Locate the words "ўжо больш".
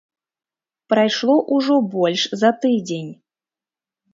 1.57-2.21